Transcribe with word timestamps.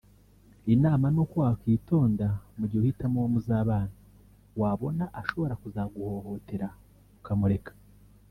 inama 0.73 1.05
nuko 1.13 1.35
wakwitonda 1.45 2.27
mu 2.57 2.63
gihe 2.69 2.79
uhitamo 2.83 3.15
uwo 3.19 3.29
muzabana 3.33 3.95
wabona 4.61 5.03
ashobora 5.19 5.53
kuzaguhohotera 5.61 6.67
ukamureka 7.19 7.71